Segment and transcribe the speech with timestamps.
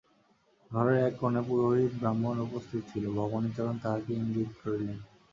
[0.71, 4.97] ঘরের এক কোণে পুরোহিত ব্রাহ্মণ উপস্থিত ছিল, ভবানীচরণ তাহাকে ইঙ্গিত করিলেন।